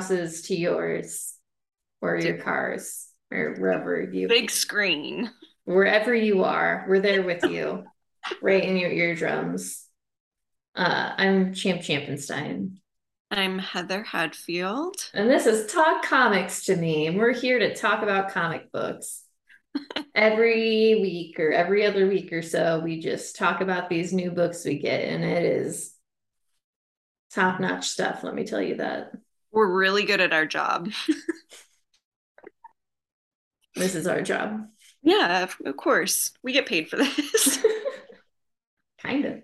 [0.00, 1.34] welcome from our houses to yours
[2.00, 5.30] or your cars or wherever you big screen.
[5.64, 7.84] Wherever you are, we're there with you,
[8.42, 9.86] right in your eardrums.
[10.74, 12.76] Uh, I'm Champ Champenstein.
[13.30, 14.96] I'm Heather Hadfield.
[15.14, 17.06] And this is Talk Comics to Me.
[17.06, 19.22] And we're here to talk about comic books.
[20.16, 24.64] every week or every other week or so, we just talk about these new books
[24.64, 25.94] we get, and it is
[27.32, 28.24] top notch stuff.
[28.24, 29.12] Let me tell you that.
[29.52, 30.90] We're really good at our job.
[33.74, 34.66] this is our job.
[35.02, 36.32] Yeah, of course.
[36.42, 37.58] We get paid for this.
[39.02, 39.42] kind of.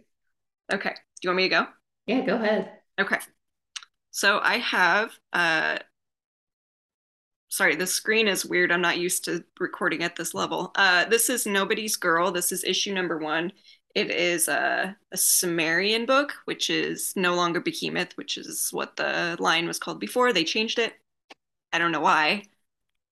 [0.73, 0.91] Okay.
[0.91, 1.67] Do you want me to go?
[2.07, 2.73] Yeah, go ahead.
[3.01, 3.19] Okay.
[4.11, 5.79] So I have uh
[7.49, 8.71] sorry, the screen is weird.
[8.71, 10.73] I'm not used to recording at this level.
[10.77, 12.31] Uh this is Nobody's Girl.
[12.31, 13.53] This is issue number 1.
[13.97, 19.39] It is a, a Sumerian book, which is no longer Behemoth, which is what the
[19.41, 20.35] line was called before.
[20.35, 20.93] They changed it.
[21.73, 22.43] I don't know why.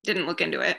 [0.03, 0.77] Didn't look into it.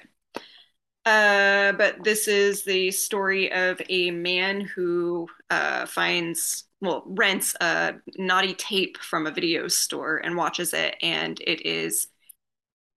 [1.05, 7.95] Uh, but this is the story of a man who uh, finds, well, rents a
[8.15, 12.09] naughty tape from a video store and watches it, and it is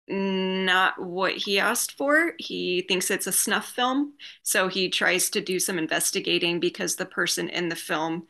[0.09, 2.33] not what he asked for.
[2.39, 4.15] He thinks it's a snuff film.
[4.43, 8.27] So he tries to do some investigating because the person in the film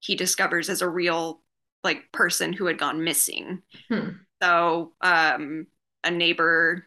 [0.00, 1.42] he discovers is a real
[1.84, 3.62] like person who had gone missing.
[3.88, 4.10] Hmm.
[4.42, 5.66] So um
[6.04, 6.86] a neighbor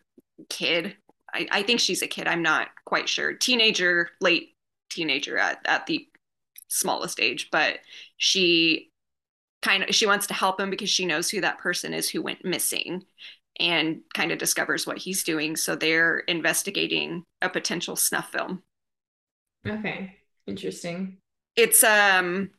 [0.50, 0.98] kid,
[1.34, 3.34] I, I think she's a kid, I'm not quite sure.
[3.34, 4.56] Teenager, late
[4.90, 6.08] teenager at, at the
[6.68, 7.80] smallest age, but
[8.18, 8.92] she
[9.62, 12.22] kind of she wants to help him because she knows who that person is who
[12.22, 13.04] went missing
[13.60, 15.56] and kind of discovers what he's doing.
[15.56, 18.64] So they're investigating a potential snuff film.
[19.68, 20.18] Okay.
[20.48, 21.18] Interesting.
[21.56, 22.52] It's um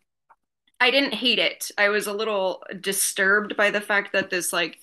[0.81, 1.71] I didn't hate it.
[1.79, 4.79] I was a little disturbed by the fact that this like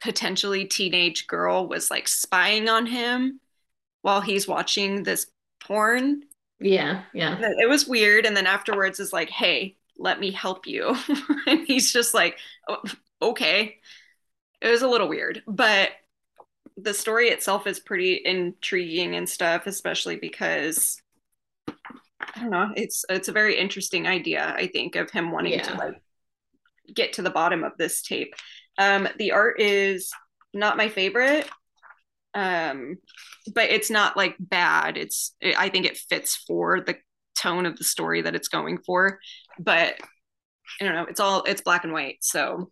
[0.00, 3.40] potentially teenage girl was like spying on him
[4.02, 5.26] while he's watching this
[5.60, 6.22] porn.
[6.58, 7.38] Yeah, yeah.
[7.60, 10.96] It was weird and then afterwards is like, "Hey, let me help you."
[11.46, 12.38] and he's just like,
[12.68, 12.82] oh,
[13.20, 13.76] "Okay."
[14.66, 15.90] It was a little weird, but
[16.76, 21.00] the story itself is pretty intriguing and stuff, especially because
[21.68, 25.62] I don't know, it's it's a very interesting idea, I think, of him wanting yeah.
[25.62, 26.02] to like
[26.92, 28.34] get to the bottom of this tape.
[28.76, 30.12] Um, the art is
[30.52, 31.48] not my favorite.
[32.34, 32.96] Um,
[33.54, 34.98] but it's not like bad.
[34.98, 36.96] It's it, I think it fits for the
[37.34, 39.20] tone of the story that it's going for.
[39.58, 39.94] But
[40.80, 42.18] I don't know, it's all it's black and white.
[42.20, 42.70] So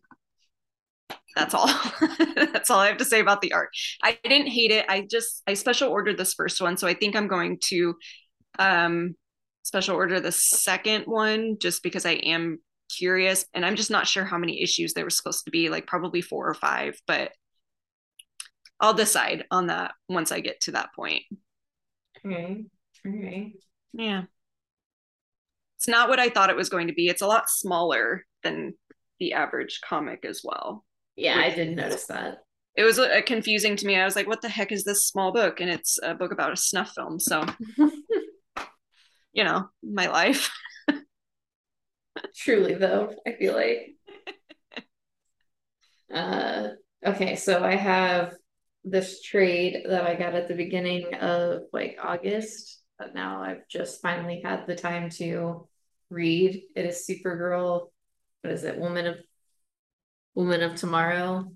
[1.34, 1.69] that's all.
[2.37, 3.71] That's all i have to say about the art.
[4.03, 4.87] I didn't hate it.
[4.89, 7.95] I just i special ordered this first one so i think i'm going to
[8.59, 9.15] um
[9.62, 12.59] special order the second one just because i am
[12.94, 15.87] curious and i'm just not sure how many issues there were supposed to be like
[15.87, 17.33] probably four or five but
[18.78, 21.23] i'll decide on that once i get to that point.
[22.25, 22.65] Okay.
[23.06, 23.53] Okay.
[23.93, 24.25] Yeah.
[25.77, 27.09] It's not what i thought it was going to be.
[27.09, 28.75] It's a lot smaller than
[29.19, 30.84] the average comic as well
[31.17, 32.39] yeah, I didn't notice that.
[32.77, 33.97] It was uh, confusing to me.
[33.97, 35.61] I was like, what the heck is this small book?
[35.61, 37.21] And it's a book about a snuff film.
[37.21, 37.45] So,
[39.33, 40.51] you know, my life.
[42.37, 43.91] Truly, though, I feel like.
[46.13, 46.69] Uh,
[47.05, 48.35] okay, so I have
[48.85, 54.01] this trade that I got at the beginning of like August, but now I've just
[54.01, 55.67] finally had the time to
[56.11, 56.63] read.
[56.77, 57.89] It is Supergirl.
[58.43, 58.79] What is it?
[58.79, 59.17] Woman of
[60.35, 61.53] Woman of Tomorrow.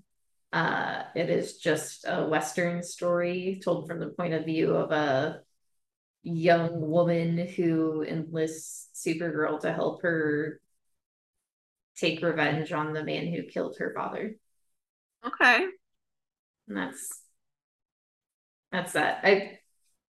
[0.51, 5.41] Uh, it is just a Western story told from the point of view of a
[6.23, 10.59] young woman who enlists Supergirl to help her
[11.97, 14.35] take revenge on the man who killed her father.
[15.25, 15.65] Okay.
[16.67, 17.21] And that's
[18.71, 19.21] that's that.
[19.23, 19.59] I,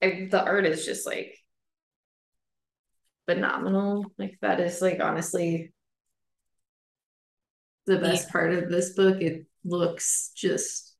[0.02, 1.36] I the art is just like
[3.26, 4.06] phenomenal.
[4.18, 5.72] Like that is like honestly
[7.86, 8.32] the best yeah.
[8.32, 9.20] part of this book.
[9.20, 10.94] It looks just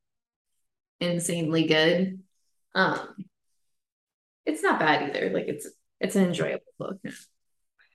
[1.00, 2.20] insanely good.
[2.74, 3.24] Um
[4.46, 5.30] it's not bad either.
[5.30, 5.68] Like it's
[6.00, 6.98] it's an enjoyable book.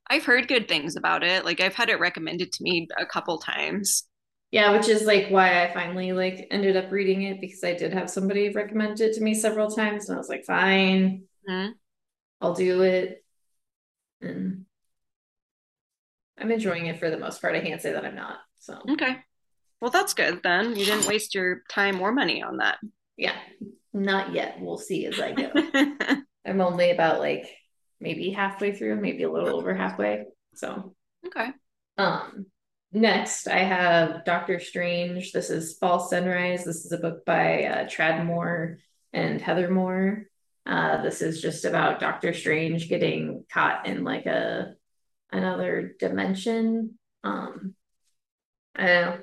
[0.08, 1.44] I've heard good things about it.
[1.44, 4.04] Like I've had it recommended to me a couple times.
[4.52, 7.92] Yeah, which is like why I finally like ended up reading it because I did
[7.92, 11.72] have somebody recommend it to me several times and I was like, fine, mm-hmm.
[12.40, 13.24] I'll do it.
[14.20, 14.64] And
[16.38, 17.56] I'm enjoying it for the most part.
[17.56, 18.38] I can't say that I'm not.
[18.58, 19.18] So okay,
[19.80, 20.76] well that's good then.
[20.76, 22.78] You didn't waste your time or money on that.
[23.16, 23.36] Yeah,
[23.92, 24.58] not yet.
[24.60, 25.50] We'll see as I go.
[26.46, 27.48] I'm only about like
[28.00, 30.24] maybe halfway through, maybe a little over halfway.
[30.54, 30.94] So
[31.26, 31.50] okay.
[31.98, 32.46] Um,
[32.92, 35.32] next, I have Doctor Strange.
[35.32, 36.64] This is Fall Sunrise.
[36.64, 38.78] This is a book by uh, Tradd Moore
[39.12, 40.26] and Heather Moore.
[40.66, 44.74] Uh, this is just about Doctor Strange getting caught in like a
[45.30, 46.98] another dimension.
[47.24, 47.74] Um,
[48.76, 49.18] I don't know.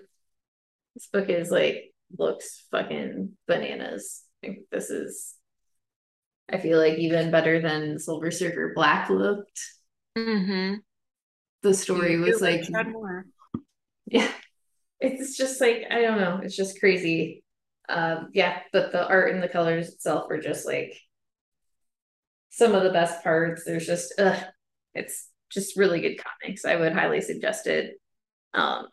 [0.95, 4.23] This book is like looks fucking bananas.
[4.43, 5.35] Like, this is,
[6.51, 9.59] I feel like even better than Silver Surfer Black looked.
[10.17, 10.75] Mm-hmm.
[11.61, 12.65] The story was like,
[14.05, 14.31] yeah,
[14.99, 16.41] it's just like I don't know.
[16.43, 17.43] It's just crazy.
[17.89, 20.93] Um, yeah, but the art and the colors itself are just like
[22.49, 23.63] some of the best parts.
[23.65, 24.39] There's just, uh,
[24.93, 26.65] it's just really good comics.
[26.65, 27.99] I would highly suggest it.
[28.53, 28.87] Um,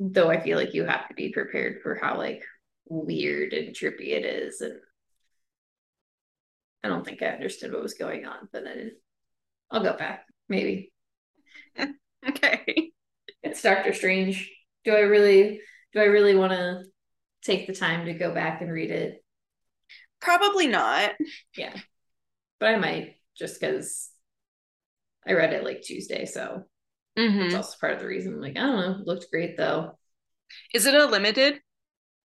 [0.00, 2.42] though I feel like you have to be prepared for how like
[2.88, 4.80] weird and trippy it is, and
[6.82, 8.92] I don't think I understood what was going on, but then
[9.70, 10.92] I'll go back maybe.
[12.28, 12.90] okay.
[13.42, 14.50] It's Doctor Strange.
[14.84, 15.60] Do I really?
[15.92, 16.82] Do I really want to
[17.42, 19.22] take the time to go back and read it?
[20.20, 21.12] Probably not.
[21.56, 21.74] Yeah,
[22.58, 24.10] but I might just because
[25.26, 26.64] I read it like Tuesday, so
[27.18, 27.40] Mm-hmm.
[27.42, 28.34] it's also part of the reason.
[28.34, 29.98] I'm like, I don't know, looked great though.
[30.74, 31.60] Is it a limited?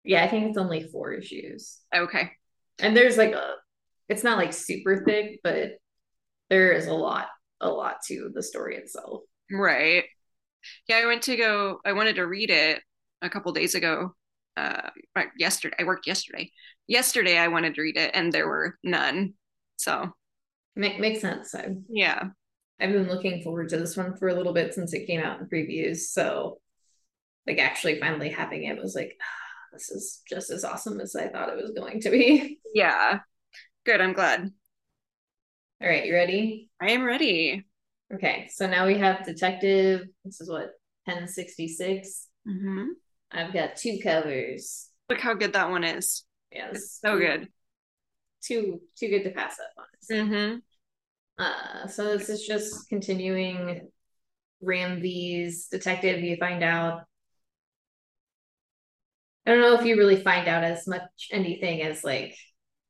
[0.03, 2.31] Yeah, I think it's only four issues, Okay.
[2.79, 3.53] and there's like a,
[4.07, 5.73] it's not like super thick, but
[6.49, 7.27] there is a lot,
[7.59, 9.23] a lot to the story itself.
[9.51, 10.03] Right.
[10.87, 12.81] Yeah, I went to go, I wanted to read it
[13.21, 14.15] a couple days ago.
[14.57, 15.75] Uh, right, yesterday.
[15.79, 16.51] I worked yesterday.
[16.87, 19.33] Yesterday, I wanted to read it, and there were none.
[19.77, 20.13] So,
[20.75, 21.53] Make makes sense.
[21.55, 22.25] I've yeah.
[22.79, 25.39] I've been looking forward to this one for a little bit since it came out
[25.39, 25.97] in previews.
[25.97, 26.59] So,
[27.47, 31.27] like, actually finally having it was like, ah, this is just as awesome as I
[31.29, 32.59] thought it was going to be.
[32.75, 33.19] Yeah.
[33.85, 34.01] Good.
[34.01, 34.51] I'm glad.
[35.81, 36.69] All right, you ready?
[36.81, 37.63] I am ready.
[38.13, 40.07] Okay, so now we have Detective.
[40.25, 40.71] This is what
[41.05, 42.27] 1066.
[42.47, 42.85] Mm-hmm.
[43.31, 44.89] I've got two covers.
[45.09, 46.25] Look how good that one is.
[46.51, 47.47] Yeah, It's so good.
[48.43, 50.17] Too too good to pass up on.
[50.17, 50.57] Mm-hmm.
[51.37, 53.89] Uh, so this is just continuing
[54.61, 56.21] Ram V's detective.
[56.21, 57.01] You find out.
[59.45, 62.35] I don't know if you really find out as much anything as like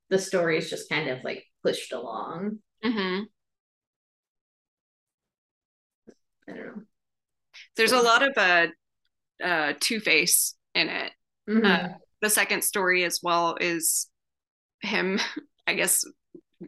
[0.10, 2.60] the story is just kind of like pushed along.
[2.84, 3.24] Mm-hmm.
[6.48, 6.84] I don't know.
[7.76, 8.68] There's a lot of uh,
[9.44, 11.12] uh, Two Face in it.
[11.50, 11.66] Mhm.
[11.66, 11.90] Uh,
[12.22, 14.08] the second story as well is
[14.82, 15.20] him,
[15.68, 16.06] I guess,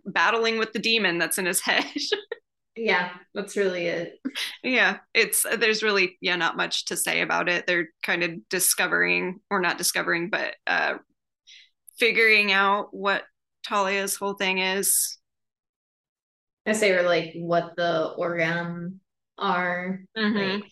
[0.05, 1.85] battling with the demon that's in his head.
[2.75, 4.19] yeah, that's really it.
[4.63, 7.65] yeah, it's there's really yeah not much to say about it.
[7.67, 10.95] They're kind of discovering or not discovering, but uh,
[11.97, 13.23] figuring out what
[13.65, 15.17] Talia's whole thing is.
[16.65, 18.95] I say or like what the Orgham
[19.37, 20.01] are.
[20.17, 20.61] Mhm.
[20.61, 20.71] Like,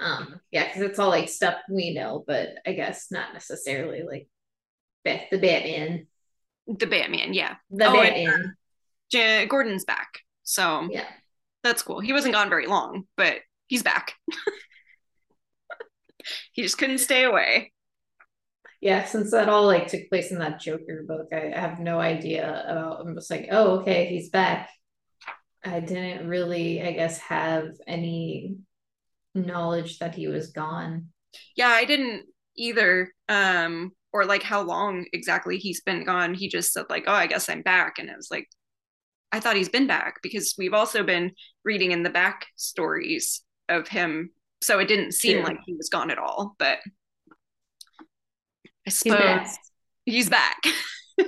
[0.00, 4.28] um, yeah, because it's all like stuff we know, but I guess not necessarily like
[5.04, 6.06] Beth the Batman.
[6.78, 7.56] The Batman, yeah.
[7.70, 8.56] The Oh, and- Batman.
[9.10, 11.08] J- Gordon's back, so Yeah.
[11.64, 11.98] that's cool.
[12.00, 14.14] He wasn't gone very long, but he's back.
[16.52, 17.72] he just couldn't stay away.
[18.80, 21.98] Yeah, since that all like took place in that Joker book, I, I have no
[22.00, 24.70] idea about I'm just like, oh, okay, he's back.
[25.64, 28.56] I didn't really, I guess, have any
[29.34, 31.08] knowledge that he was gone.
[31.56, 33.12] Yeah, I didn't either.
[33.28, 36.34] Um, or like how long exactly he's been gone.
[36.34, 38.48] He just said like, "Oh, I guess I'm back," and it was like,
[39.32, 41.32] I thought he's been back because we've also been
[41.64, 44.30] reading in the back stories of him,
[44.62, 45.44] so it didn't seem True.
[45.44, 46.56] like he was gone at all.
[46.58, 46.78] But
[48.86, 49.56] I He's suppose back.
[50.04, 50.62] he's back.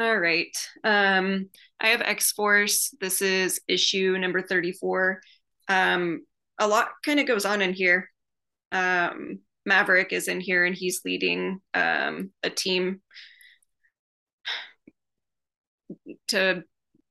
[0.00, 0.56] All right.
[0.84, 1.50] Um,
[1.80, 2.94] I have X Force.
[3.00, 5.20] This is issue number 34.
[5.68, 6.24] Um,
[6.58, 8.08] a lot kind of goes on in here.
[8.70, 13.00] Um, Maverick is in here and he's leading um, a team
[16.28, 16.62] to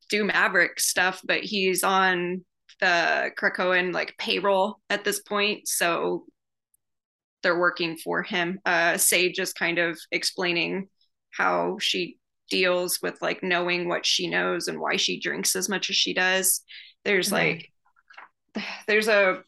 [0.09, 2.43] do Maverick stuff, but he's on
[2.79, 5.67] the Krakoan like payroll at this point.
[5.67, 6.25] So
[7.43, 8.59] they're working for him.
[8.65, 10.89] Uh, Sage is kind of explaining
[11.31, 12.17] how she
[12.49, 16.13] deals with like knowing what she knows and why she drinks as much as she
[16.13, 16.61] does.
[17.03, 17.31] There's Mhm.
[17.33, 17.71] like,
[18.87, 19.43] there's a.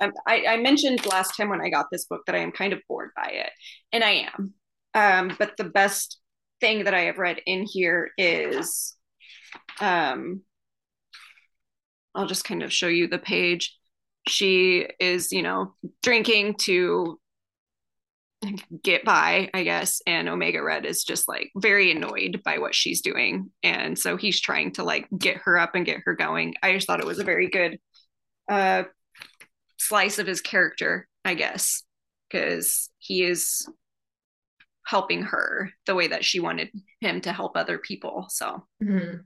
[0.00, 2.72] um, I, I mentioned last time when I got this book that I am kind
[2.72, 3.50] of bored by it,
[3.92, 4.54] and I am.
[4.94, 6.18] Um, but the best
[6.60, 8.96] thing that I have read in here is,
[9.80, 10.42] um,
[12.14, 13.76] I'll just kind of show you the page.
[14.26, 17.18] She is, you know, drinking to
[18.82, 20.00] get by, I guess.
[20.06, 23.50] And Omega Red is just like very annoyed by what she's doing.
[23.62, 26.54] And so he's trying to like get her up and get her going.
[26.62, 27.78] I just thought it was a very good
[28.48, 28.84] uh,
[29.78, 31.82] slice of his character, I guess,
[32.28, 33.68] because he is
[34.86, 36.70] helping her the way that she wanted
[37.00, 38.26] him to help other people.
[38.28, 38.64] So.
[38.82, 39.18] Mm-hmm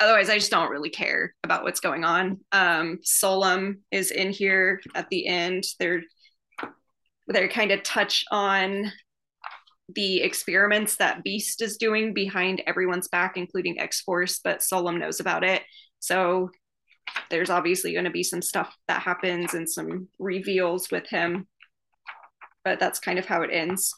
[0.00, 2.40] otherwise I just don't really care about what's going on.
[2.52, 5.64] Um Solem is in here at the end.
[5.78, 6.02] They're
[7.32, 8.92] they kind of touch on
[9.94, 15.20] the experiments that Beast is doing behind everyone's back, including X Force, but Solem knows
[15.20, 15.62] about it.
[16.00, 16.50] So
[17.30, 21.46] there's obviously going to be some stuff that happens and some reveals with him,
[22.64, 23.92] but that's kind of how it ends.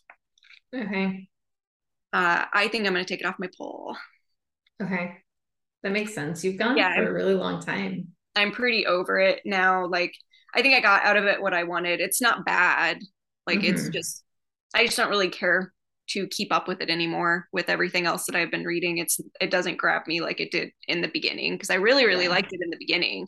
[0.75, 1.28] Okay.
[2.12, 3.96] Uh, I think I'm going to take it off my poll.
[4.82, 5.18] Okay.
[5.82, 6.44] That makes sense.
[6.44, 8.08] You've gone yeah, for I'm, a really long time.
[8.35, 9.87] I'm pretty over it now.
[9.87, 10.14] Like,
[10.54, 12.00] I think I got out of it what I wanted.
[12.00, 12.99] It's not bad.
[13.46, 13.75] Like mm-hmm.
[13.75, 14.25] it's just
[14.75, 15.73] I just don't really care
[16.08, 18.98] to keep up with it anymore with everything else that I've been reading.
[18.98, 22.25] It's it doesn't grab me like it did in the beginning because I really really
[22.25, 22.30] yeah.
[22.30, 23.26] liked it in the beginning.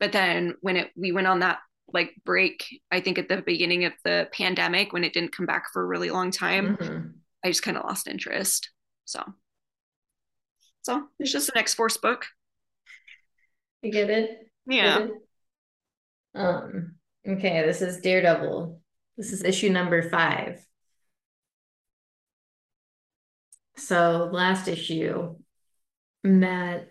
[0.00, 1.58] But then when it we went on that
[1.92, 5.66] like break, I think at the beginning of the pandemic when it didn't come back
[5.72, 7.08] for a really long time, mm-hmm.
[7.44, 8.70] I just kind of lost interest.
[9.04, 9.22] So
[10.82, 12.26] so it's just an X Force book.
[13.82, 14.38] You get it?
[14.66, 14.98] Yeah.
[14.98, 15.12] Get it?
[16.34, 16.94] Um
[17.26, 18.80] okay, this is Daredevil
[19.18, 20.64] this is issue number five.
[23.78, 25.36] So last issue,
[26.24, 26.88] Matt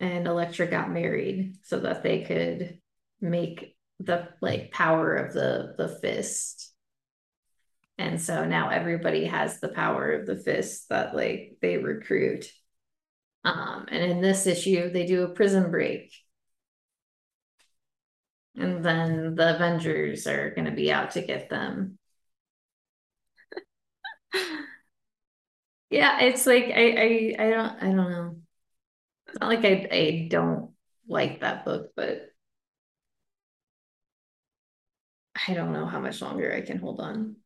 [0.00, 2.78] and Elektra got married so that they could
[3.20, 6.72] make the like power of the the fist.
[7.96, 12.46] And so now everybody has the power of the fist that like they recruit.
[13.44, 16.12] Um, and in this issue, they do a prison break
[18.56, 21.98] and then the Avengers are going to be out to get them.
[25.94, 28.36] yeah, it's like I, I I don't I don't know.
[29.28, 30.70] It's not like I I don't
[31.06, 32.30] like that book, but
[35.48, 37.36] I don't know how much longer I can hold on.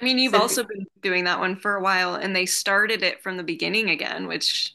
[0.00, 3.02] I mean, you've so, also been doing that one for a while, and they started
[3.02, 4.74] it from the beginning again, which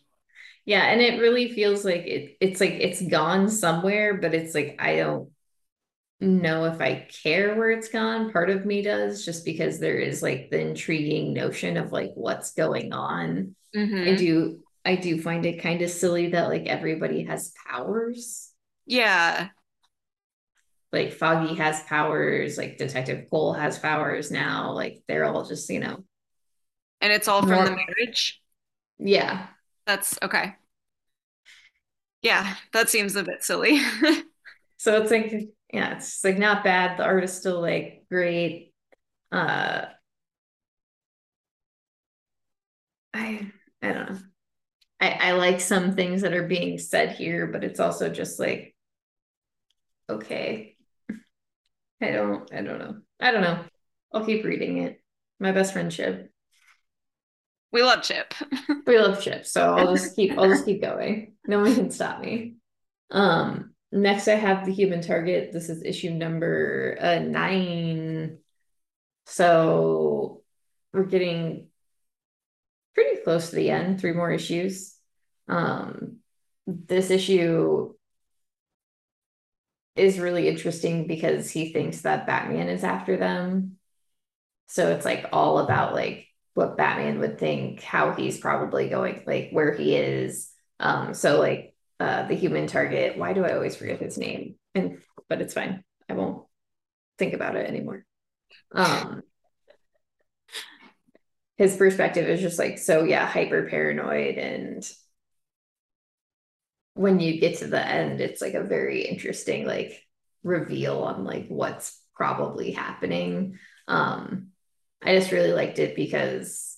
[0.65, 4.75] yeah, and it really feels like it it's like it's gone somewhere, but it's like
[4.79, 5.29] I don't
[6.19, 8.31] know if I care where it's gone.
[8.31, 12.53] Part of me does just because there is like the intriguing notion of like what's
[12.53, 13.55] going on.
[13.75, 14.09] Mm-hmm.
[14.09, 18.51] I do I do find it kind of silly that like everybody has powers.
[18.85, 19.49] Yeah.
[20.91, 24.71] Like Foggy has powers, like Detective Cole has powers now.
[24.71, 26.03] Like they're all just, you know.
[27.01, 27.65] And it's all from more...
[27.65, 28.41] the marriage?
[28.99, 29.47] Yeah.
[29.85, 30.55] That's okay.
[32.21, 33.79] Yeah, that seems a bit silly.
[34.77, 36.97] so it's like, yeah, it's like not bad.
[36.97, 38.73] The art is still like great.
[39.29, 39.87] Uh
[43.13, 43.51] I
[43.81, 44.17] I don't know.
[45.01, 48.73] I, I like some things that are being said here, but it's also just like
[50.09, 50.77] okay.
[52.01, 52.95] I don't I don't know.
[53.19, 53.65] I don't know.
[54.13, 55.01] I'll keep reading it.
[55.41, 56.31] My best friend Chip.
[57.73, 58.33] We love Chip.
[58.87, 59.45] we love Chip.
[59.45, 61.33] So I'll just keep I'll just keep going.
[61.45, 62.55] No one can stop me.
[63.11, 65.51] Um next I have the human target.
[65.51, 68.39] This is issue number uh nine.
[69.25, 70.43] So
[70.93, 71.69] we're getting
[72.93, 74.95] pretty close to the end, three more issues.
[75.47, 76.17] Um
[76.67, 77.93] this issue
[79.95, 83.77] is really interesting because he thinks that Batman is after them.
[84.67, 89.49] So it's like all about like what Batman would think, how he's probably going, like
[89.51, 90.51] where he is.
[90.79, 94.55] Um, so like uh the human target, why do I always forget his name?
[94.73, 95.83] And but it's fine.
[96.09, 96.45] I won't
[97.17, 98.05] think about it anymore.
[98.73, 99.23] Um
[101.57, 104.89] his perspective is just like so yeah, hyper paranoid and
[106.93, 110.01] when you get to the end, it's like a very interesting like
[110.43, 113.57] reveal on like what's probably happening.
[113.87, 114.47] Um
[115.01, 116.77] I just really liked it because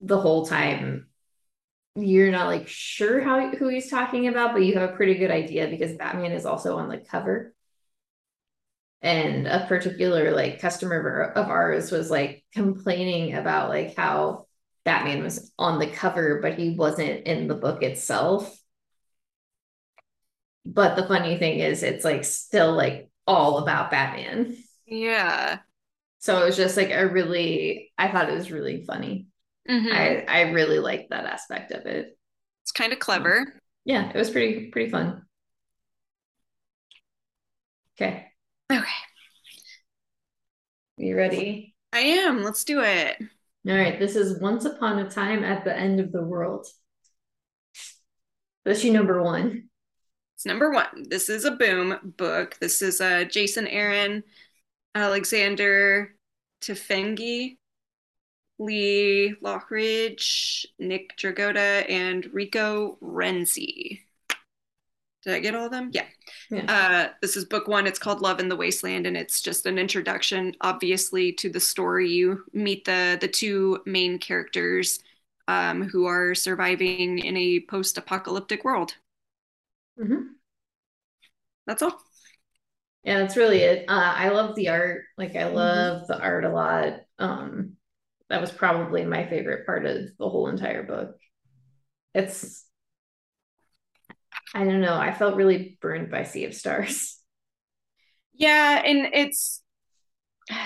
[0.00, 1.08] the whole time
[1.96, 5.30] you're not like sure how who he's talking about, but you have a pretty good
[5.30, 7.54] idea because Batman is also on the cover.
[9.02, 14.46] And a particular like customer of ours was like complaining about like how
[14.84, 18.56] Batman was on the cover, but he wasn't in the book itself.
[20.66, 24.56] But the funny thing is, it's like still like all about Batman.
[24.86, 25.60] Yeah.
[26.18, 29.29] So it was just like a really, I thought it was really funny.
[29.70, 29.92] Mm-hmm.
[29.92, 32.18] I I really liked that aspect of it.
[32.62, 33.54] It's kind of clever.
[33.84, 35.22] Yeah, it was pretty pretty fun.
[37.96, 38.26] Okay.
[38.72, 38.80] Okay.
[40.98, 41.74] Are You ready?
[41.92, 42.42] I am.
[42.42, 43.16] Let's do it.
[43.68, 43.98] All right.
[43.98, 46.66] This is Once Upon a Time at the End of the World.
[48.64, 49.68] Issue number one.
[50.36, 51.06] It's number one.
[51.08, 52.56] This is a boom book.
[52.60, 54.22] This is uh, Jason Aaron,
[54.94, 56.14] Alexander
[56.62, 57.58] Tefenkgi,
[58.60, 64.00] Lee Loughridge, Nick Dragotta, and Rico Renzi.
[65.24, 65.90] Did I get all of them?
[65.92, 66.06] Yeah.
[66.50, 67.08] yeah.
[67.10, 67.86] Uh, this is book one.
[67.86, 72.10] It's called Love in the Wasteland, and it's just an introduction, obviously, to the story.
[72.10, 75.00] You meet the the two main characters
[75.48, 78.94] um, who are surviving in a post-apocalyptic world.
[79.98, 80.22] Mm-hmm.
[81.66, 81.98] That's all.
[83.04, 83.86] Yeah, that's really it.
[83.88, 85.04] Uh, I love the art.
[85.16, 85.56] Like, I mm-hmm.
[85.56, 86.12] love mm-hmm.
[86.12, 87.00] the art a lot.
[87.18, 87.76] Um,
[88.30, 91.16] that was probably my favorite part of the whole entire book.
[92.14, 92.64] It's
[94.54, 94.96] I don't know.
[94.96, 97.18] I felt really burned by Sea of Stars.
[98.32, 99.62] Yeah, and it's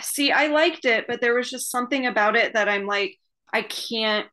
[0.03, 3.17] see, I liked it, but there was just something about it that I'm like,
[3.53, 4.27] I can't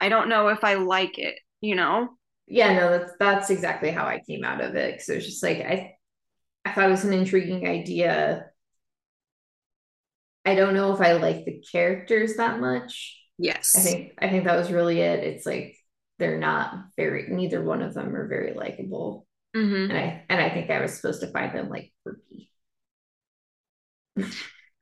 [0.00, 2.08] I don't know if I like it, you know?
[2.48, 4.98] Yeah, no, that's that's exactly how I came out of it.
[4.98, 5.94] Cause it was just like I
[6.64, 8.46] I thought it was an intriguing idea.
[10.44, 13.18] I don't know if I like the characters that much.
[13.38, 13.76] Yes.
[13.76, 15.20] I think I think that was really it.
[15.20, 15.76] It's like
[16.22, 19.90] they're not very neither one of them are very likable mm-hmm.
[19.90, 22.48] and i and i think i was supposed to find them like quirky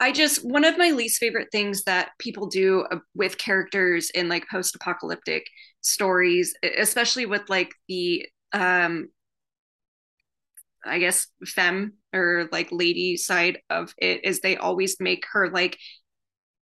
[0.00, 4.29] i just one of my least favorite things that people do uh, with characters in
[4.29, 5.47] like post-apocalyptic
[5.81, 9.09] stories especially with like the um
[10.84, 15.78] i guess femme or like lady side of it is they always make her like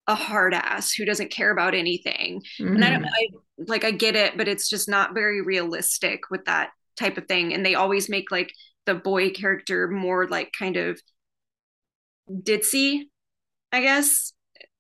[0.08, 2.42] a hard ass who doesn't care about anything.
[2.60, 2.76] Mm-hmm.
[2.76, 3.38] And I don't mm-hmm.
[3.60, 7.28] I like I get it, but it's just not very realistic with that type of
[7.28, 7.54] thing.
[7.54, 8.52] And they always make like
[8.86, 11.00] the boy character more like kind of
[12.32, 13.04] ditzy,
[13.72, 14.32] I guess.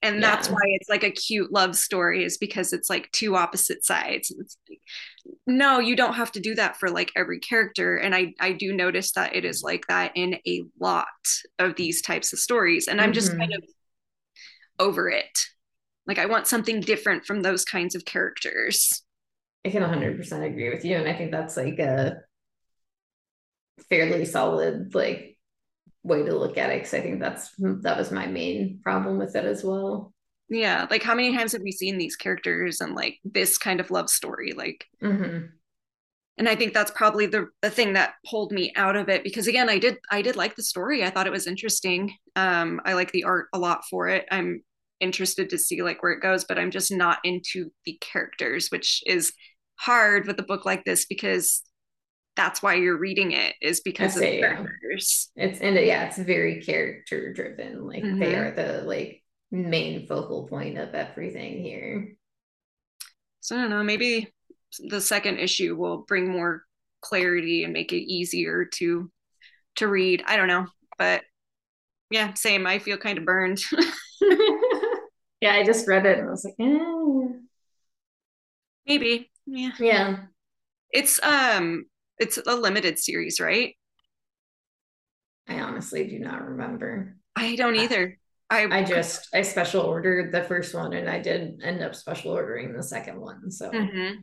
[0.04, 0.22] And yeah.
[0.22, 4.32] that's why it's like a cute love story, is because it's like two opposite sides.
[4.38, 4.80] It's like,
[5.48, 7.98] no, you don't have to do that for like every character.
[7.98, 11.08] And I I do notice that it is like that in a lot
[11.58, 12.88] of these types of stories.
[12.88, 13.40] And I'm just mm-hmm.
[13.40, 13.64] kind of
[14.80, 15.40] over it.
[16.06, 19.04] Like I want something different from those kinds of characters.
[19.66, 22.22] I can 100% agree with you and I think that's like a
[23.90, 25.37] fairly solid like
[26.04, 29.36] way to look at it cuz I think that's that was my main problem with
[29.36, 30.14] it as well.
[30.50, 33.92] Yeah, like how many times have we seen these characters and like this kind of
[33.92, 35.48] love story like mm-hmm.
[36.40, 39.48] And i think that's probably the, the thing that pulled me out of it because
[39.48, 41.04] again i did i did like the story.
[41.04, 42.14] I thought it was interesting.
[42.36, 44.26] Um i like the art a lot for it.
[44.32, 44.62] I'm
[45.00, 49.04] interested to see like where it goes but i'm just not into the characters which
[49.06, 49.34] is
[49.76, 51.62] hard with a book like this because
[52.38, 55.45] that's why you're reading it is because of the characters yeah.
[55.45, 58.19] it's and yeah it's very character driven like mm-hmm.
[58.19, 59.21] they are the like
[59.52, 62.13] main focal point of everything here
[63.41, 64.34] so i don't know maybe
[64.88, 66.63] the second issue will bring more
[67.02, 69.12] clarity and make it easier to
[69.76, 70.65] to read i don't know
[70.97, 71.23] but
[72.12, 73.60] yeah same i feel kind of burned
[75.41, 77.28] Yeah, I just read it and I was like, eh.
[78.88, 79.32] maybe.
[79.45, 79.71] Yeah.
[79.80, 80.17] Yeah.
[80.91, 81.86] It's um
[82.19, 83.75] it's a limited series, right?
[85.47, 87.15] I honestly do not remember.
[87.36, 88.17] I don't either.
[88.49, 92.32] I I just I special ordered the first one and I did end up special
[92.32, 93.51] ordering the second one.
[93.51, 94.19] So mm-hmm.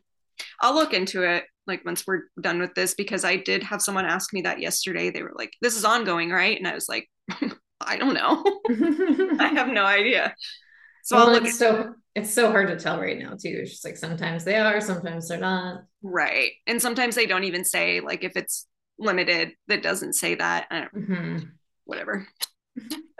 [0.61, 4.05] I'll look into it like once we're done with this because I did have someone
[4.05, 5.09] ask me that yesterday.
[5.09, 7.09] They were like, "This is ongoing, right?" And I was like,
[7.81, 8.43] "I don't know.
[9.39, 10.35] I have no idea."
[11.03, 13.59] So well, it's so it's so hard to tell right now too.
[13.61, 15.83] It's just like sometimes they are, sometimes they're not.
[16.01, 20.69] Right, and sometimes they don't even say like if it's limited that doesn't say that.
[20.71, 21.39] Mm-hmm.
[21.83, 22.25] Whatever.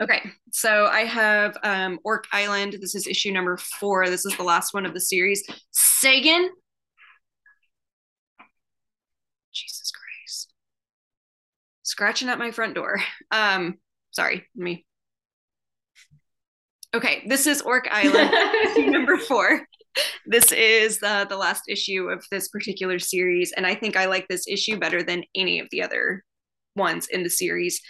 [0.02, 2.76] Okay, so I have um, Orc Island.
[2.80, 4.08] This is issue number four.
[4.08, 5.42] This is the last one of the series.
[5.72, 6.50] Sagan.
[9.52, 10.52] Jesus Christ.
[11.82, 12.98] Scratching at my front door.
[13.30, 13.76] Um,
[14.10, 14.85] sorry, let me
[16.96, 18.32] Okay, this is Orc Island,
[18.90, 19.66] number four.
[20.24, 24.26] This is uh, the last issue of this particular series, and I think I like
[24.28, 26.24] this issue better than any of the other
[26.74, 27.82] ones in the series.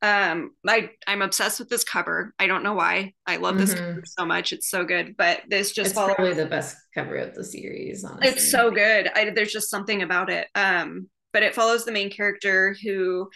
[0.00, 2.34] Um, I I'm obsessed with this cover.
[2.38, 3.14] I don't know why.
[3.26, 3.94] I love this mm-hmm.
[3.94, 4.52] cover so much.
[4.52, 5.16] It's so good.
[5.16, 8.04] But this just it's follows, probably the best cover of the series.
[8.04, 8.28] Honestly.
[8.28, 9.10] It's so good.
[9.12, 10.46] I, there's just something about it.
[10.54, 13.28] Um, but it follows the main character who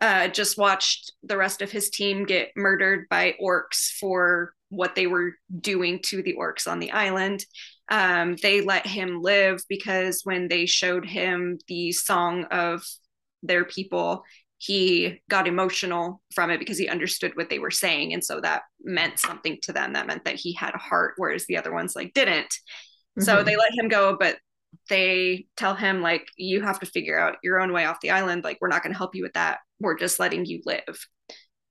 [0.00, 5.06] uh, just watched the rest of his team get murdered by orcs for what they
[5.06, 7.44] were doing to the orcs on the island.
[7.90, 12.84] Um, they let him live because when they showed him the song of
[13.42, 14.24] their people,
[14.60, 18.62] he got emotional from it because he understood what they were saying and so that
[18.82, 21.96] meant something to them that meant that he had a heart whereas the other ones
[21.96, 23.22] like didn't mm-hmm.
[23.22, 24.36] so they let him go but
[24.88, 28.44] they tell him like you have to figure out your own way off the island.
[28.44, 29.58] Like we're not going to help you with that.
[29.80, 31.06] We're just letting you live.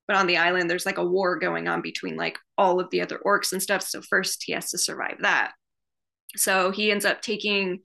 [0.07, 3.01] But on the island there's like a war going on between like all of the
[3.01, 3.83] other orcs and stuff.
[3.83, 5.51] So first he has to survive that.
[6.35, 7.79] So he ends up taking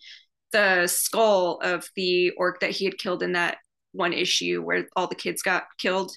[0.53, 3.59] the skull of the orc that he had killed in that
[3.93, 6.13] one issue where all the kids got killed.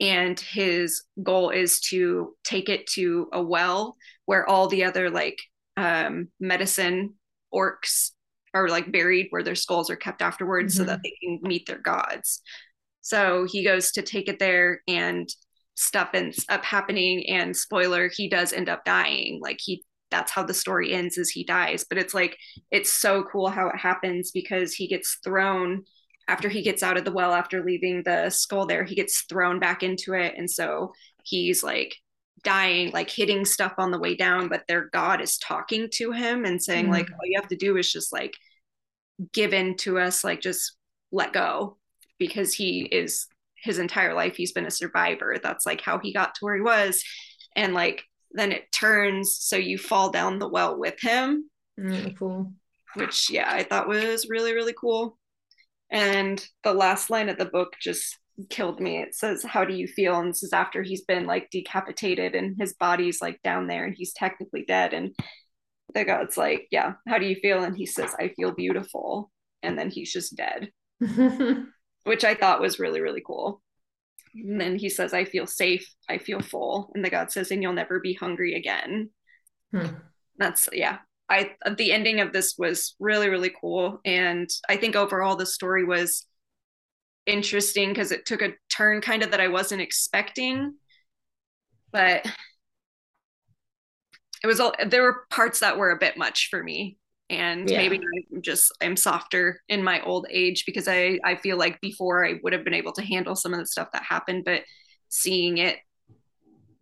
[0.00, 5.40] And his goal is to take it to a well where all the other like
[5.76, 7.14] um, medicine
[7.54, 8.10] orcs
[8.54, 10.84] are like buried where their skulls are kept afterwards mm-hmm.
[10.84, 12.42] so that they can meet their gods.
[13.00, 15.28] So he goes to take it there and
[15.74, 19.40] stuff ends up happening and spoiler he does end up dying.
[19.42, 21.84] Like he that's how the story ends is he dies.
[21.88, 22.36] But it's like
[22.70, 25.84] it's so cool how it happens because he gets thrown
[26.28, 29.58] after he gets out of the well after leaving the skull there he gets thrown
[29.58, 30.34] back into it.
[30.36, 30.92] And so
[31.24, 31.96] he's like
[32.44, 36.44] dying like hitting stuff on the way down but their god is talking to him
[36.44, 36.94] and saying mm-hmm.
[36.94, 38.34] like all you have to do is just like
[39.32, 40.76] give in to us like just
[41.12, 41.76] let go
[42.18, 43.26] because he is
[43.62, 45.36] his entire life he's been a survivor.
[45.40, 47.04] That's like how he got to where he was.
[47.54, 51.48] And like then it turns so you fall down the well with him.
[51.78, 52.52] Mm, cool.
[52.94, 55.18] Which yeah i thought was really really cool.
[55.90, 58.18] And the last line of the book just
[58.48, 58.98] killed me.
[59.00, 60.18] It says, How do you feel?
[60.18, 63.94] And this is after he's been like decapitated and his body's like down there and
[63.96, 64.92] he's technically dead.
[64.92, 65.14] And
[65.94, 67.62] the god's like, Yeah, how do you feel?
[67.62, 69.30] And he says, I feel beautiful.
[69.62, 70.70] And then he's just dead,
[72.04, 73.62] which I thought was really, really cool.
[74.34, 75.86] And then he says, I feel safe.
[76.08, 76.90] I feel full.
[76.94, 79.10] And the god says, And you'll never be hungry again.
[79.72, 79.86] Hmm.
[80.38, 80.98] That's, yeah,
[81.32, 85.82] I the ending of this was really really cool, and I think overall the story
[85.84, 86.26] was
[87.26, 90.74] interesting because it took a turn kind of that I wasn't expecting,
[91.92, 92.26] but
[94.42, 96.98] it was all there were parts that were a bit much for me
[97.30, 97.76] and yeah.
[97.78, 97.96] maybe
[98.32, 102.40] I'm just I'm softer in my old age because I I feel like before I
[102.42, 104.62] would have been able to handle some of the stuff that happened but
[105.08, 105.78] seeing it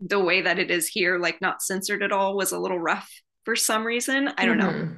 [0.00, 3.10] the way that it is here like not censored at all was a little rough
[3.44, 4.30] for some reason.
[4.36, 4.78] I don't mm-hmm.
[4.78, 4.96] know.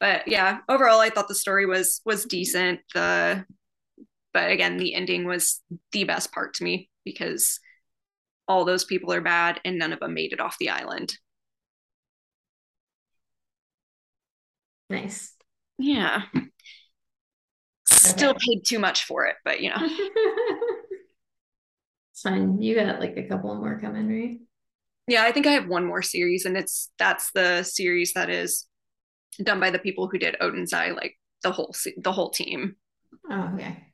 [0.00, 2.80] But yeah, overall I thought the story was was decent.
[2.94, 3.44] The
[4.32, 5.60] but again, the ending was
[5.92, 7.60] the best part to me because
[8.48, 11.16] all those people are bad and none of them made it off the island.
[14.90, 15.34] Nice.
[15.78, 16.22] Yeah.
[17.86, 18.38] Still okay.
[18.46, 19.76] paid too much for it, but you know.
[22.10, 22.60] it's fine.
[22.60, 24.38] You got like a couple more coming, right?
[25.08, 28.66] yeah, I think I have one more series, and it's that's the series that is
[29.42, 32.76] done by the people who did Odin's Eye, like the whole the whole team.
[33.30, 33.91] Oh, okay.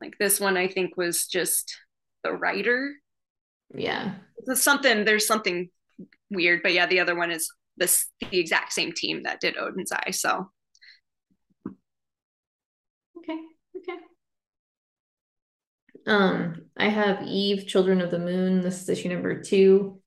[0.00, 1.76] Like this one, I think was just
[2.24, 2.94] the writer.
[3.74, 4.14] Yeah,
[4.46, 5.04] there's something.
[5.04, 5.70] There's something
[6.30, 9.92] weird, but yeah, the other one is this the exact same team that did Odin's
[9.92, 10.10] Eye.
[10.10, 10.50] So.
[13.18, 13.38] Okay.
[13.76, 13.98] Okay.
[16.06, 18.60] Um, I have Eve, Children of the Moon.
[18.60, 20.00] This is issue number two.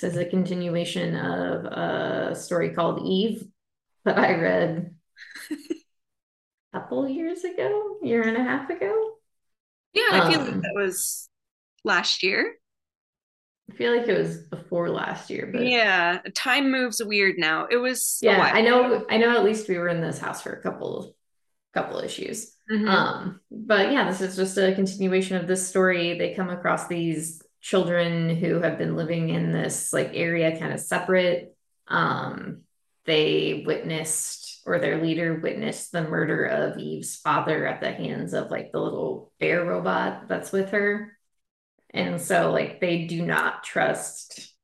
[0.00, 3.44] This is a continuation of a story called Eve
[4.04, 4.94] that I read
[5.50, 9.17] a couple years ago, year and a half ago.
[9.98, 11.28] Yeah, I feel um, like that was
[11.84, 12.54] last year.
[13.70, 17.66] I feel like it was before last year, but yeah, time moves weird now.
[17.70, 18.40] It was yeah.
[18.40, 19.04] I know.
[19.10, 19.36] I know.
[19.36, 21.14] At least we were in this house for a couple,
[21.74, 22.54] couple issues.
[22.70, 22.88] Mm-hmm.
[22.88, 26.16] Um, but yeah, this is just a continuation of this story.
[26.18, 30.80] They come across these children who have been living in this like area kind of
[30.80, 31.56] separate
[31.88, 32.62] um
[33.04, 38.50] they witnessed or their leader witnessed the murder of Eve's father at the hands of
[38.50, 41.16] like the little bear robot that's with her.
[41.94, 44.54] And so like they do not trust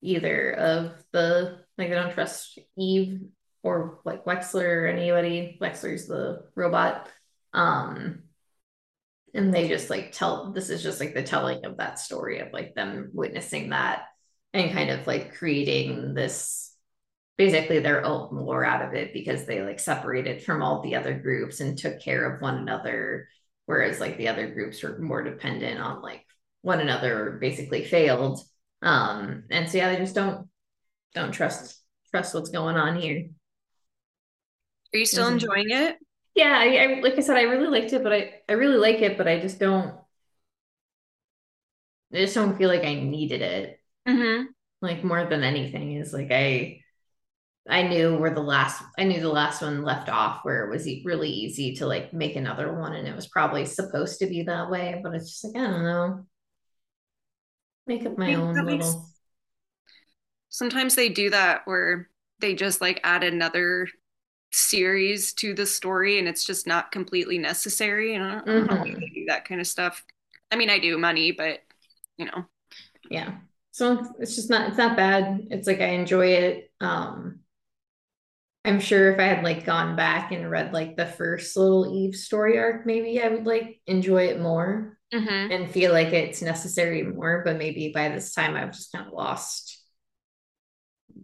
[0.00, 3.22] either of the like they don't trust Eve
[3.64, 5.58] or like Wexler or anybody.
[5.60, 7.08] Wexler's the robot.
[7.52, 8.22] Um
[9.34, 12.52] and they just like tell this is just like the telling of that story of
[12.52, 14.04] like them witnessing that
[14.54, 16.72] and kind of like creating this
[17.38, 21.18] basically their own lore out of it because they like separated from all the other
[21.18, 23.28] groups and took care of one another
[23.64, 26.26] whereas like the other groups were more dependent on like
[26.62, 28.40] one another basically failed
[28.82, 30.48] um and so yeah they just don't
[31.14, 33.28] don't trust trust what's going on here
[34.92, 35.96] are you still enjoying it
[36.38, 39.02] yeah, I, I like I said, I really liked it, but I I really like
[39.02, 39.92] it, but I just don't.
[42.12, 43.80] I just don't feel like I needed it.
[44.06, 44.44] Mm-hmm.
[44.80, 46.82] Like more than anything is like I.
[47.68, 50.88] I knew where the last I knew the last one left off where it was
[51.04, 54.70] really easy to like make another one and it was probably supposed to be that
[54.70, 56.26] way, but it's just like I don't know.
[57.86, 58.94] Make up my own little makes...
[60.48, 62.08] Sometimes they do that where
[62.40, 63.88] they just like add another
[64.50, 68.70] series to the story and it's just not completely necessary and I don't, mm-hmm.
[68.70, 69.14] I don't mm-hmm.
[69.14, 70.02] do that kind of stuff.
[70.50, 71.60] I mean, I do money, but
[72.16, 72.46] you know.
[73.10, 73.36] Yeah.
[73.72, 75.48] So it's just not it's not bad.
[75.50, 76.72] It's like I enjoy it.
[76.80, 77.40] Um
[78.64, 82.14] I'm sure if I had like gone back and read like the first little Eve
[82.14, 85.52] story arc, maybe I would like enjoy it more mm-hmm.
[85.52, 87.42] and feel like it's necessary more.
[87.44, 89.82] But maybe by this time I've just kind of lost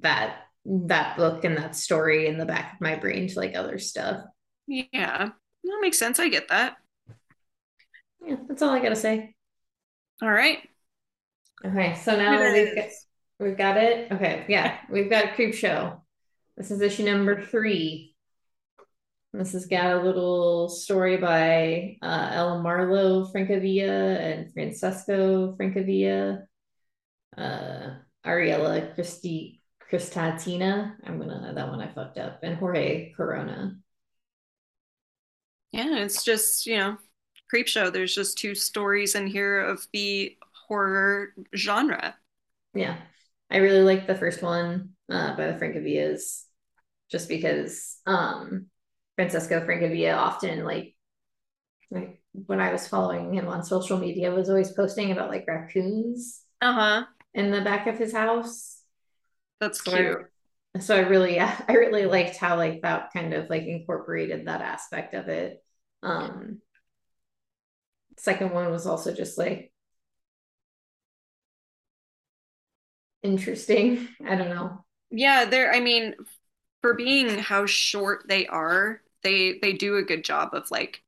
[0.01, 3.79] that that book and that story in the back of my brain to like other
[3.79, 4.25] stuff.
[4.67, 5.29] Yeah,
[5.65, 6.19] that makes sense.
[6.19, 6.77] I get that.
[8.27, 9.35] Yeah, that's all I gotta say.
[10.23, 10.59] All right.
[11.65, 12.89] Okay, so now we've got,
[13.39, 14.13] we've got it.
[14.13, 16.01] Okay, yeah, we've got Creepshow.
[16.57, 18.15] This is issue number three.
[19.33, 26.45] This has got a little story by uh, Ella Marlowe Francavilla and Francesco Francavilla,
[27.37, 30.95] uh, Ariella Christi Cristatina.
[31.05, 33.77] I'm gonna that one I fucked up, and Jorge Corona.
[35.73, 36.99] Yeah, it's just you know,
[37.51, 37.91] creep show.
[37.91, 40.37] There's just two stories in here of the
[40.69, 42.15] horror genre.
[42.73, 42.97] Yeah,
[43.51, 46.44] I really like the first one uh, by the Francavillas
[47.15, 48.67] just because um
[49.15, 50.97] Francesco Francavilla often like
[51.93, 56.43] like when I was following him on social media was always posting about like raccoons
[56.61, 58.81] uh-huh in the back of his house.
[59.61, 60.19] That's cute.
[60.81, 65.15] So I really I really liked how like that kind of like incorporated that aspect
[65.15, 65.63] of it.
[66.03, 66.61] Um
[68.19, 69.73] second one was also just like
[73.23, 74.09] interesting.
[74.27, 74.85] I don't know.
[75.13, 76.17] Yeah, there I mean
[76.85, 81.03] for being how short they are, they they do a good job of like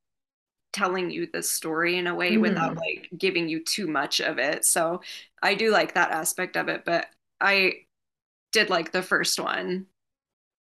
[0.73, 2.41] telling you the story in a way mm.
[2.41, 4.65] without like giving you too much of it.
[4.65, 5.03] So
[5.43, 7.09] I do like that aspect of it, but
[7.43, 7.81] I
[8.53, 9.85] did like the first one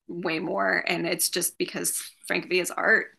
[0.07, 3.09] way more and it's just because Francavilla's art.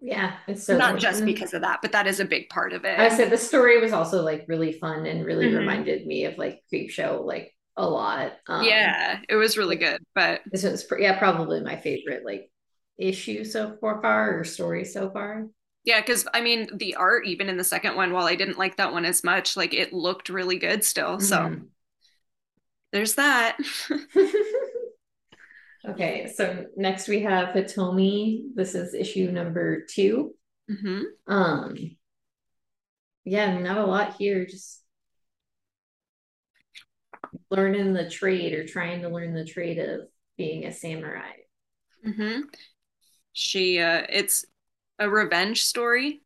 [0.00, 2.84] Yeah, it's so not just because of that, but that is a big part of
[2.84, 2.98] it.
[2.98, 5.58] I said the story was also like really fun and really mm-hmm.
[5.58, 8.32] reminded me of like Creepshow, like a lot.
[8.46, 10.02] Um, yeah, it was really good.
[10.14, 12.50] But this was yeah probably my favorite like
[12.98, 15.46] issue so far or story so far.
[15.84, 18.76] Yeah, because I mean the art even in the second one, while I didn't like
[18.76, 21.20] that one as much, like it looked really good still.
[21.20, 21.64] So mm-hmm.
[22.92, 23.56] there's that.
[25.88, 28.48] okay, so next we have Hitomi.
[28.54, 30.34] This is issue number 2
[30.70, 31.32] mm-hmm.
[31.32, 31.96] Um,
[33.24, 34.46] yeah, not a lot here.
[34.46, 34.82] Just
[37.50, 41.32] learning the trade or trying to learn the trade of being a samurai.
[42.06, 42.42] Mm-hmm.
[43.32, 44.44] She, uh, it's
[44.98, 46.22] a revenge story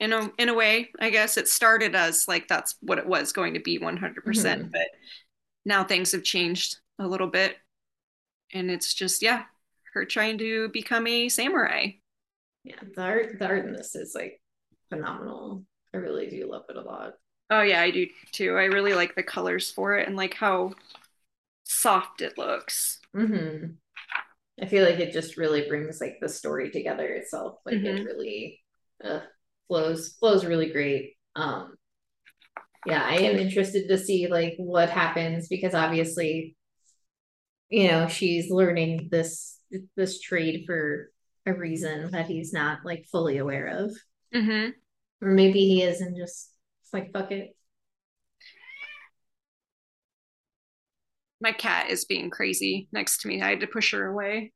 [0.00, 0.90] in a in a way.
[1.00, 4.62] I guess it started as like that's what it was going to be 100, percent
[4.62, 4.70] mm-hmm.
[4.70, 4.88] but
[5.64, 7.56] now things have changed a little bit,
[8.52, 9.44] and it's just yeah,
[9.94, 11.88] her trying to become a samurai.
[12.64, 14.40] Yeah, the art the art in this is like
[14.88, 15.64] phenomenal.
[15.94, 17.14] I really do love it a lot.
[17.50, 18.56] Oh yeah, I do too.
[18.56, 20.74] I really like the colors for it and like how
[21.64, 23.00] soft it looks.
[23.14, 23.72] Mm-hmm.
[24.60, 27.58] I feel like it just really brings like the story together itself.
[27.64, 27.86] Like mm-hmm.
[27.86, 28.60] it really
[29.04, 29.20] uh,
[29.68, 31.14] flows flows really great.
[31.34, 31.76] Um,
[32.86, 36.56] yeah, I am interested to see like what happens because obviously,
[37.68, 39.58] you know, she's learning this
[39.96, 41.10] this trade for
[41.44, 43.96] a reason that he's not like fully aware of,
[44.34, 44.70] mm-hmm.
[45.20, 46.50] or maybe he is and just
[46.86, 47.56] it's like, fuck it.
[51.40, 53.42] My cat is being crazy next to me.
[53.42, 54.52] I had to push her away.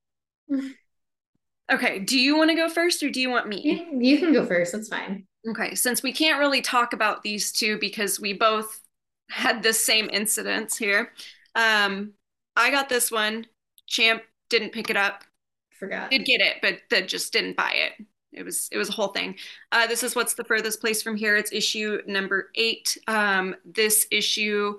[1.73, 1.99] okay.
[1.99, 3.85] Do you want to go first or do you want me?
[3.99, 4.73] You can go first.
[4.73, 5.27] That's fine.
[5.49, 5.75] Okay.
[5.75, 8.81] Since we can't really talk about these two because we both
[9.29, 11.13] had the same incidents here,
[11.57, 12.13] um,
[12.55, 13.47] I got this one.
[13.89, 15.25] Champ didn't pick it up.
[15.73, 16.11] Forgot.
[16.11, 19.09] Did get it, but that just didn't buy it it was it was a whole
[19.09, 19.37] thing.
[19.73, 21.37] Uh, this is what's the furthest place from here.
[21.37, 22.97] It's issue number eight.
[23.09, 24.79] Um, this issue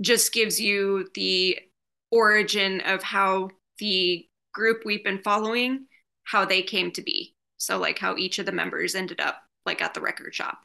[0.00, 1.58] just gives you the
[2.10, 5.86] origin of how the group we've been following,
[6.24, 7.34] how they came to be.
[7.58, 10.58] So like how each of the members ended up like at the record shop.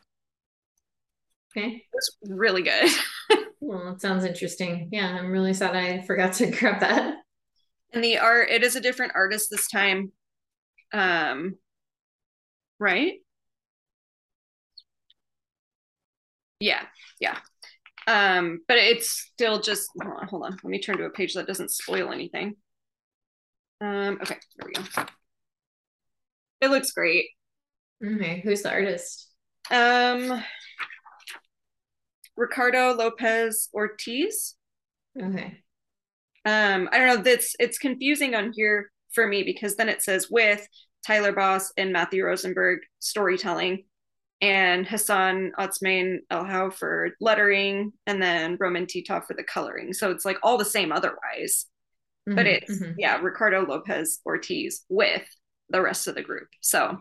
[1.51, 2.89] Okay, it's really good.
[3.61, 4.89] well, it sounds interesting.
[4.91, 7.17] Yeah, I'm really sad I forgot to grab that.
[7.93, 10.11] And the art, it is a different artist this time.
[10.91, 11.55] Um,
[12.85, 13.13] right?
[16.59, 16.83] Yeah,
[17.19, 17.37] yeah.
[18.07, 20.51] Um, but it's still just hold on, hold on.
[20.51, 22.55] Let me turn to a page that doesn't spoil anything.
[23.81, 25.05] Um, okay, there we go.
[26.61, 27.25] It looks great.
[28.05, 29.29] Okay, who's the artist?
[29.71, 30.43] Um,
[32.37, 34.55] Ricardo Lopez Ortiz.
[35.19, 35.57] Okay.
[36.45, 37.23] Um, I don't know.
[37.23, 40.67] That's it's confusing on here for me because then it says with
[41.05, 43.85] Tyler Boss and Matthew Rosenberg storytelling,
[44.41, 49.93] and Hassan Otsmane Elhaou for lettering, and then Roman Titov for the coloring.
[49.93, 51.65] So it's like all the same otherwise.
[52.27, 52.93] Mm-hmm, but it's mm-hmm.
[52.97, 55.23] yeah, Ricardo Lopez Ortiz with
[55.69, 56.47] the rest of the group.
[56.61, 56.97] So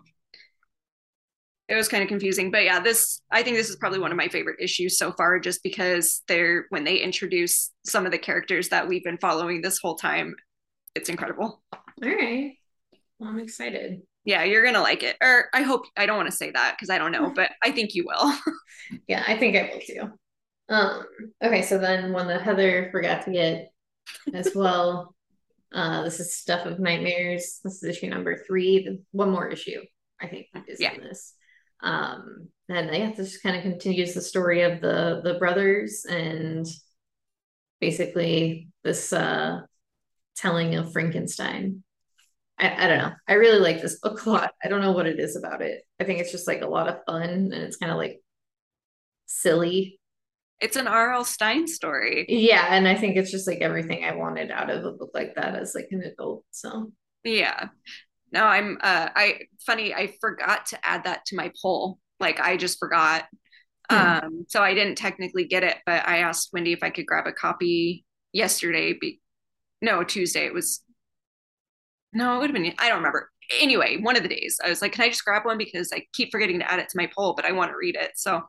[1.68, 4.18] it was kind of confusing but yeah this i think this is probably one of
[4.18, 8.68] my favorite issues so far just because they're when they introduce some of the characters
[8.68, 10.34] that we've been following this whole time
[10.94, 12.52] it's incredible all right
[13.24, 14.00] well, i'm excited.
[14.24, 15.16] Yeah you're gonna like it.
[15.20, 17.70] Or i hope i don't want to say that because i don't know but i
[17.70, 18.34] think you will.
[19.08, 20.12] Yeah i think i will too.
[20.68, 21.04] Um
[21.42, 23.68] okay so then one that heather forgot to get
[24.32, 25.14] as well
[25.72, 27.60] uh this is stuff of nightmares.
[27.64, 29.00] This is issue number three.
[29.12, 29.80] One more issue
[30.20, 30.92] i think is yeah.
[30.92, 31.34] in this.
[31.82, 36.66] Um, and yeah, this kind of continues the story of the the brothers and
[37.80, 39.60] basically this uh,
[40.36, 41.84] telling of Frankenstein.
[42.58, 43.12] I, I don't know.
[43.28, 44.52] I really like this book a lot.
[44.62, 45.82] I don't know what it is about it.
[46.00, 48.20] I think it's just like a lot of fun and it's kind of like
[49.26, 49.98] silly.
[50.60, 51.24] It's an R.L.
[51.24, 52.26] Stine story.
[52.28, 55.34] Yeah, and I think it's just like everything I wanted out of a book like
[55.34, 56.44] that as like an adult.
[56.52, 56.92] So
[57.24, 57.68] yeah,
[58.32, 61.98] no, I'm uh I funny, I forgot to add that to my poll.
[62.20, 63.24] Like I just forgot.
[63.90, 63.96] Hmm.
[63.96, 67.26] Um, so I didn't technically get it, but I asked Wendy if I could grab
[67.26, 68.94] a copy yesterday.
[68.98, 69.20] Be-
[69.82, 70.46] no, Tuesday.
[70.46, 70.83] It was
[72.14, 73.30] no, it would have been I don't remember.
[73.60, 76.06] Anyway, one of the days I was like, can I just grab one because I
[76.12, 78.12] keep forgetting to add it to my poll, but I want to read it.
[78.16, 78.42] So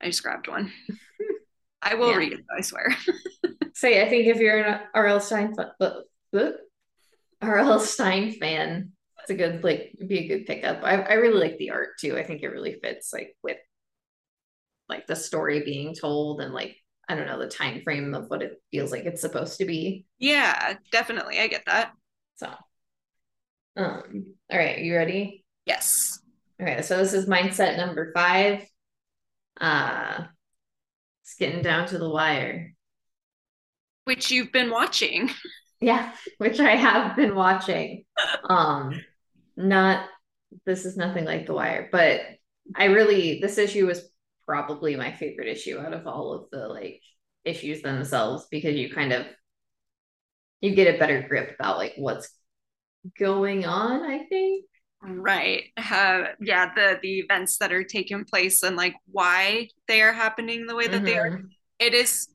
[0.00, 0.72] I just grabbed one.
[1.82, 2.16] I will yeah.
[2.16, 2.94] read it, I swear.
[3.74, 5.20] Say, I think if you're an R.L.
[5.20, 5.90] Stine, uh,
[6.34, 6.50] uh,
[7.40, 7.80] R.L.
[7.80, 10.82] Stine fan, it's a good like be a good pickup.
[10.82, 12.18] I, I really like the art too.
[12.18, 13.56] I think it really fits like with
[14.88, 16.76] like the story being told and like
[17.08, 20.04] I don't know the time frame of what it feels like it's supposed to be.
[20.18, 21.40] Yeah, definitely.
[21.40, 21.92] I get that.
[22.36, 22.50] So
[23.80, 25.44] um all right, you ready?
[25.64, 26.18] Yes.
[26.60, 28.66] Okay, so this is mindset number five.
[29.60, 30.24] Uh
[31.22, 32.74] it's getting down to the wire.
[34.04, 35.30] Which you've been watching.
[35.82, 38.04] Yeah, which I have been watching.
[38.50, 39.00] Um
[39.56, 40.06] not
[40.66, 42.20] this is nothing like The Wire, but
[42.76, 44.10] I really this issue was
[44.46, 47.00] probably my favorite issue out of all of the like
[47.46, 49.26] issues themselves because you kind of
[50.60, 52.28] you get a better grip about like what's
[53.18, 54.64] going on, I think.
[55.02, 55.64] Right.
[55.76, 60.66] Uh, yeah, the the events that are taking place and like why they are happening
[60.66, 61.04] the way that mm-hmm.
[61.04, 61.30] they are.
[61.30, 61.46] Mm-hmm.
[61.78, 62.28] It is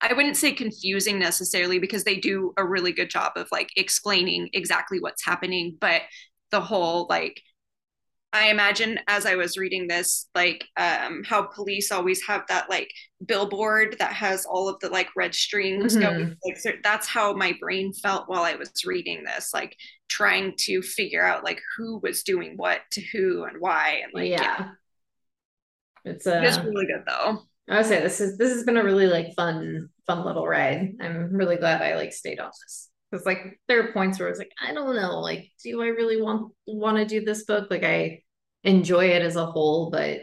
[0.00, 4.48] I wouldn't say confusing necessarily because they do a really good job of like explaining
[4.52, 6.02] exactly what's happening, but
[6.50, 7.40] the whole like
[8.32, 12.90] I imagine as I was reading this, like um, how police always have that like
[13.26, 16.02] billboard that has all of the like red strings mm-hmm.
[16.02, 16.36] going.
[16.44, 19.76] Like that's how my brain felt while I was reading this, like
[20.08, 24.00] trying to figure out like who was doing what to who and why.
[24.02, 24.68] And like yeah, yeah.
[26.04, 27.42] it's uh, it's really good though.
[27.68, 30.94] I would say this is this has been a really like fun fun little ride.
[31.00, 34.30] I'm really glad I like stayed on this because like there are points where I
[34.30, 37.68] was like I don't know like do I really want want to do this book
[37.70, 38.22] like I
[38.64, 40.22] enjoy it as a whole but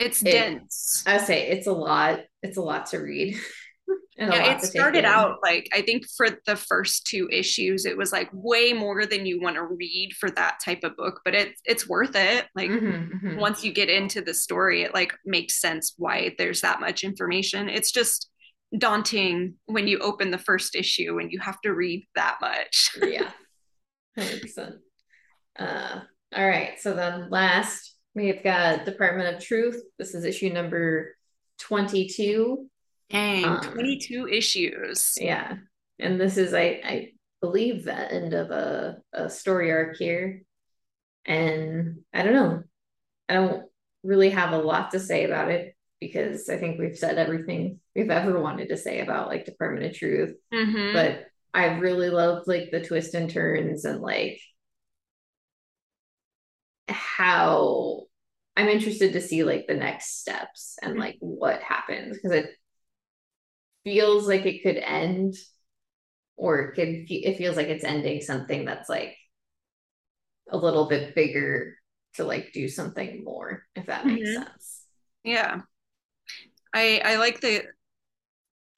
[0.00, 1.04] it's it, dense.
[1.06, 2.20] I say it's a lot.
[2.42, 3.36] It's a lot to read.
[4.16, 8.30] yeah, it started out like I think for the first two issues, it was like
[8.32, 11.88] way more than you want to read for that type of book, but it's it's
[11.88, 12.46] worth it.
[12.54, 13.36] Like mm-hmm, mm-hmm.
[13.38, 17.68] once you get into the story, it like makes sense why there's that much information.
[17.68, 18.29] It's just
[18.76, 22.90] daunting when you open the first issue and you have to read that much.
[23.02, 23.30] yeah,
[24.16, 24.76] hundred percent.
[25.58, 26.00] Uh,
[26.34, 29.82] all right, so then last we've got Department of Truth.
[29.98, 31.16] This is issue number
[31.58, 32.70] twenty-two
[33.10, 35.14] Dang, um, 22 issues.
[35.16, 35.56] Yeah.
[35.98, 40.42] And this is, I, I believe, the end of a, a story arc here.
[41.26, 42.62] And I don't know.
[43.28, 43.64] I don't
[44.02, 48.10] really have a lot to say about it because I think we've said everything we've
[48.10, 50.34] ever wanted to say about like Department of Truth.
[50.52, 50.94] Mm-hmm.
[50.94, 54.40] But I really loved like the twists and turns and like
[56.88, 58.04] how
[58.56, 62.50] I'm interested to see like the next steps and like what happens because it
[63.84, 65.34] feels like it could end
[66.36, 69.16] or it could it feels like it's ending something that's like
[70.50, 71.76] a little bit bigger
[72.14, 74.42] to like do something more if that makes mm-hmm.
[74.42, 74.82] sense
[75.22, 75.60] yeah
[76.74, 77.62] i i like the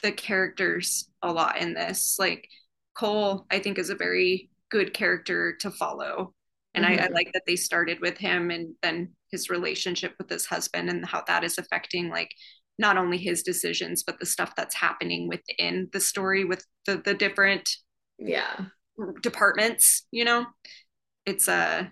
[0.02, 2.48] the characters a lot in this like
[2.94, 6.34] Cole, I think, is a very good character to follow.
[6.74, 7.00] And mm-hmm.
[7.00, 10.88] I, I, like that they started with him and then his relationship with his husband
[10.88, 12.30] and how that is affecting like
[12.78, 17.14] not only his decisions, but the stuff that's happening within the story with the the
[17.14, 17.68] different
[18.18, 18.66] yeah
[19.22, 20.46] departments, you know.
[21.26, 21.84] It's a uh,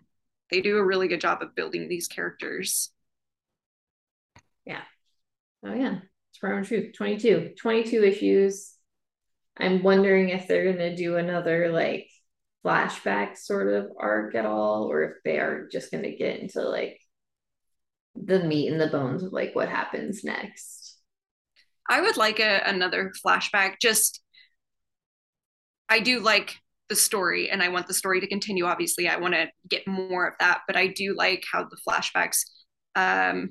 [0.50, 2.90] they do a really good job of building these characters.
[4.64, 4.82] Yeah.
[5.64, 5.98] Oh yeah.
[6.30, 6.94] It's Forever Truth.
[6.96, 7.54] 22.
[7.60, 8.74] 22 issues.
[9.58, 12.08] I'm wondering if they're gonna do another like
[12.64, 16.98] flashback sort of arc at all, or if they are just gonna get into like
[18.14, 20.98] the meat and the bones of like what happens next.
[21.88, 23.74] I would like a, another flashback.
[23.80, 24.22] Just
[25.88, 26.56] I do like
[26.88, 28.64] the story and I want the story to continue.
[28.64, 32.42] Obviously, I want to get more of that, but I do like how the flashbacks
[32.96, 33.50] um,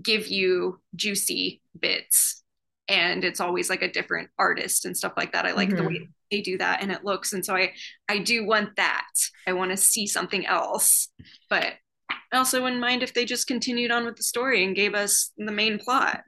[0.00, 2.42] give you juicy bits
[2.88, 5.46] and it's always like a different artist and stuff like that.
[5.46, 5.76] I like mm-hmm.
[5.76, 7.72] the way they do that and it looks and so I
[8.08, 9.12] I do want that.
[9.46, 11.08] I want to see something else.
[11.48, 11.74] But
[12.10, 15.32] I also wouldn't mind if they just continued on with the story and gave us
[15.36, 16.22] the main plot.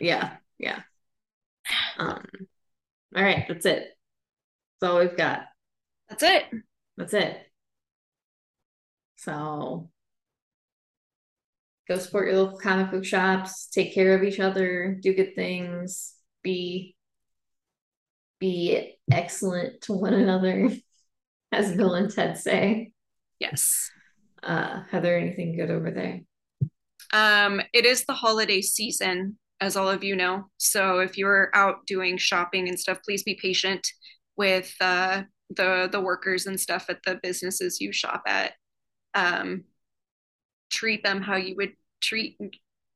[0.00, 0.80] Yeah, yeah.
[1.98, 2.24] Um
[3.14, 3.88] all right, that's it.
[4.80, 5.42] That's all we've got.
[6.08, 6.44] That's it.
[6.96, 7.38] That's it.
[9.16, 9.90] So
[11.88, 16.14] go support your local comic book shops, take care of each other, do good things,
[16.42, 16.96] be
[18.38, 20.70] be excellent to one another,
[21.52, 22.90] as Bill and Ted say.
[23.38, 23.88] Yes.
[24.42, 26.20] Uh, Heather, anything good over there?
[27.12, 30.46] Um, it is the holiday season, as all of you know.
[30.56, 33.86] So if you're out doing shopping and stuff, please be patient
[34.36, 38.54] with uh, the the workers and stuff at the businesses you shop at.
[39.14, 39.64] Um,
[40.72, 42.38] treat them how you would treat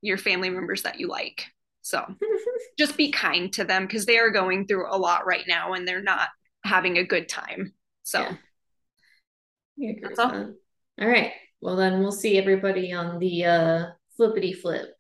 [0.03, 1.47] your family members that you like.
[1.83, 2.05] So
[2.79, 5.87] just be kind to them because they are going through a lot right now and
[5.87, 6.31] they're not
[6.65, 7.75] having a good time.
[8.03, 8.27] So
[9.77, 9.93] yeah.
[10.03, 10.55] that's all.
[11.01, 11.33] All right.
[11.61, 14.96] Well, then we'll see everybody on the uh, flippity flip.